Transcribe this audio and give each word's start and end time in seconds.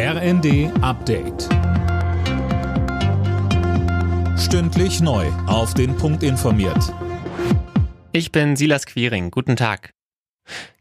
RND 0.00 0.70
Update. 0.80 1.48
Stündlich 4.38 5.00
neu. 5.00 5.26
Auf 5.48 5.74
den 5.74 5.96
Punkt 5.96 6.22
informiert. 6.22 6.94
Ich 8.12 8.30
bin 8.30 8.54
Silas 8.54 8.86
Quiring. 8.86 9.32
Guten 9.32 9.56
Tag. 9.56 9.90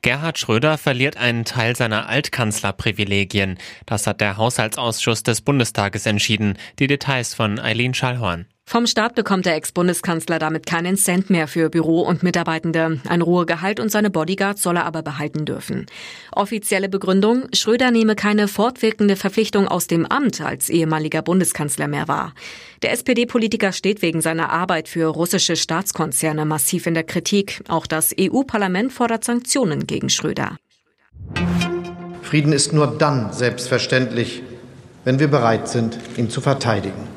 Gerhard 0.04 0.38
Schröder 0.38 0.78
verliert 0.78 1.18
einen 1.18 1.46
Teil 1.46 1.76
seiner 1.76 2.08
Altkanzlerprivilegien. 2.08 3.58
Das 3.88 4.06
hat 4.06 4.22
der 4.22 4.38
Haushaltsausschuss 4.38 5.24
des 5.24 5.42
Bundestages 5.42 6.06
entschieden. 6.06 6.56
Die 6.78 6.86
Details 6.86 7.34
von 7.34 7.58
Eileen 7.58 7.96
Schallhorn. 7.96 8.46
Vom 8.70 8.86
Staat 8.86 9.16
bekommt 9.16 9.46
der 9.46 9.56
Ex-Bundeskanzler 9.56 10.40
damit 10.40 10.66
keinen 10.66 10.98
Cent 10.98 11.30
mehr 11.30 11.48
für 11.48 11.70
Büro 11.70 12.02
und 12.02 12.22
Mitarbeitende. 12.22 13.00
Ein 13.08 13.22
Ruhegehalt 13.22 13.80
und 13.80 13.90
seine 13.90 14.10
Bodyguards 14.10 14.62
soll 14.62 14.76
er 14.76 14.86
aber 14.86 15.04
behalten 15.04 15.46
dürfen. 15.46 15.86
Offizielle 16.34 16.90
Begründung, 16.90 17.48
Schröder 17.54 17.92
nehme 17.92 18.16
keine 18.16 18.50
fortwirkende 18.50 19.16
Verpflichtung 19.16 19.70
aus 19.70 19.88
dem 19.88 20.06
Amt 20.06 20.42
als 20.42 20.68
ehemaliger 20.68 21.22
Bundeskanzler 21.22 21.88
mehr 21.88 22.10
wahr. 22.10 22.34
Der 22.82 22.92
SPD-Politiker 22.92 23.72
steht 23.72 24.02
wegen 24.02 24.20
seiner 24.20 24.50
Arbeit 24.50 24.90
für 24.90 25.06
russische 25.08 25.56
Staatskonzerne 25.56 26.44
massiv 26.44 26.88
in 26.88 26.94
der 26.94 27.06
Kritik. 27.06 27.64
Auch 27.70 27.88
das 27.88 28.14
EU-Parlament 28.20 28.92
fordert 28.92 29.24
Sanktionen 29.24 29.88
gegen 29.88 30.10
Schröder. 30.10 30.58
Frieden 32.22 32.52
ist 32.52 32.74
nur 32.74 32.88
dann 32.88 33.32
selbstverständlich, 33.32 34.44
wenn 35.06 35.20
wir 35.20 35.30
bereit 35.30 35.70
sind, 35.70 35.98
ihn 36.18 36.30
zu 36.30 36.42
verteidigen. 36.42 37.17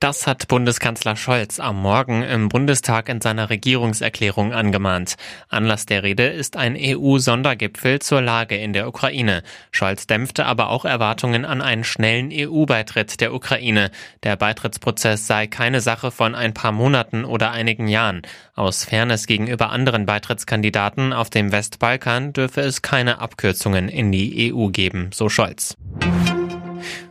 Das 0.00 0.28
hat 0.28 0.46
Bundeskanzler 0.46 1.16
Scholz 1.16 1.58
am 1.58 1.82
Morgen 1.82 2.22
im 2.22 2.48
Bundestag 2.48 3.08
in 3.08 3.20
seiner 3.20 3.50
Regierungserklärung 3.50 4.52
angemahnt. 4.52 5.16
Anlass 5.48 5.86
der 5.86 6.04
Rede 6.04 6.28
ist 6.28 6.56
ein 6.56 6.76
EU-Sondergipfel 6.78 7.98
zur 7.98 8.22
Lage 8.22 8.56
in 8.56 8.72
der 8.72 8.86
Ukraine. 8.86 9.42
Scholz 9.72 10.06
dämpfte 10.06 10.46
aber 10.46 10.70
auch 10.70 10.84
Erwartungen 10.84 11.44
an 11.44 11.60
einen 11.60 11.82
schnellen 11.82 12.30
EU-Beitritt 12.32 13.20
der 13.20 13.34
Ukraine. 13.34 13.90
Der 14.22 14.36
Beitrittsprozess 14.36 15.26
sei 15.26 15.48
keine 15.48 15.80
Sache 15.80 16.12
von 16.12 16.36
ein 16.36 16.54
paar 16.54 16.70
Monaten 16.70 17.24
oder 17.24 17.50
einigen 17.50 17.88
Jahren. 17.88 18.22
Aus 18.54 18.84
Fairness 18.84 19.26
gegenüber 19.26 19.70
anderen 19.70 20.06
Beitrittskandidaten 20.06 21.12
auf 21.12 21.28
dem 21.28 21.50
Westbalkan 21.50 22.32
dürfe 22.32 22.60
es 22.60 22.82
keine 22.82 23.18
Abkürzungen 23.18 23.88
in 23.88 24.12
die 24.12 24.54
EU 24.54 24.68
geben, 24.68 25.10
so 25.12 25.28
Scholz. 25.28 25.76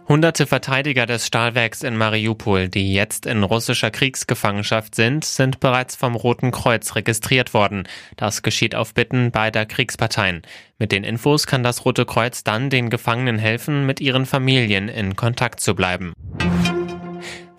Hunderte 0.07 0.47
Verteidiger 0.47 1.05
des 1.05 1.27
Stahlwerks 1.27 1.83
in 1.83 1.97
Mariupol, 1.97 2.69
die 2.69 2.93
jetzt 2.93 3.25
in 3.25 3.43
russischer 3.43 3.91
Kriegsgefangenschaft 3.91 4.95
sind, 4.95 5.25
sind 5.25 5.59
bereits 5.59 5.95
vom 5.95 6.15
Roten 6.15 6.51
Kreuz 6.51 6.95
registriert 6.95 7.53
worden. 7.53 7.87
Das 8.15 8.41
geschieht 8.41 8.75
auf 8.75 8.93
Bitten 8.93 9.31
beider 9.31 9.65
Kriegsparteien. 9.65 10.41
Mit 10.79 10.91
den 10.91 11.03
Infos 11.03 11.47
kann 11.47 11.63
das 11.63 11.85
Rote 11.85 12.05
Kreuz 12.05 12.43
dann 12.43 12.69
den 12.69 12.89
Gefangenen 12.89 13.37
helfen, 13.37 13.85
mit 13.85 13.99
ihren 13.99 14.25
Familien 14.25 14.89
in 14.89 15.15
Kontakt 15.15 15.59
zu 15.59 15.75
bleiben. 15.75 16.13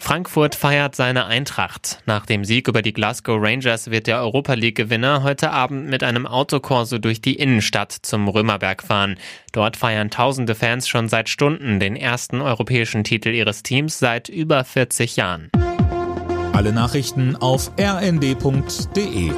Frankfurt 0.09 0.55
feiert 0.55 0.97
seine 0.97 1.27
Eintracht. 1.27 1.99
Nach 2.07 2.25
dem 2.25 2.43
Sieg 2.43 2.67
über 2.67 2.81
die 2.81 2.95
Glasgow 2.95 3.37
Rangers 3.39 3.91
wird 3.91 4.07
der 4.07 4.23
Europa 4.23 4.55
League-Gewinner 4.55 5.23
heute 5.23 5.51
Abend 5.51 5.91
mit 5.91 6.03
einem 6.03 6.27
Autokorso 6.27 6.97
durch 6.97 7.21
die 7.21 7.35
Innenstadt 7.35 7.93
zum 7.93 8.27
Römerberg 8.27 8.83
fahren. 8.83 9.19
Dort 9.53 9.77
feiern 9.77 10.09
tausende 10.09 10.55
Fans 10.55 10.89
schon 10.89 11.11
seit 11.11 11.29
Stunden 11.29 11.79
den 11.79 11.95
ersten 11.95 12.41
europäischen 12.41 13.05
Titel 13.05 13.29
ihres 13.29 13.63
Teams 13.63 13.99
seit 13.99 14.31
über 14.31 14.65
40 14.65 15.17
Jahren. 15.17 15.51
Alle 16.55 16.73
Nachrichten 16.73 17.37
auf 17.37 17.71
rnd.de 17.79 19.31